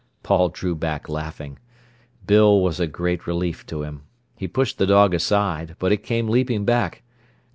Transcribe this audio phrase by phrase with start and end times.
[0.23, 1.59] Paul drew back, laughing.
[2.25, 4.01] Bill was a great relief to him.
[4.35, 7.03] He pushed the dog aside, but it came leaping back.